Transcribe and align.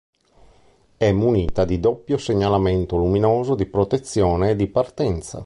È 0.97 1.11
munita 1.11 1.63
di 1.63 1.79
doppio 1.79 2.17
segnalamento 2.17 2.95
luminoso 2.95 3.53
di 3.53 3.67
protezione 3.67 4.49
e 4.57 4.67
partenza. 4.67 5.39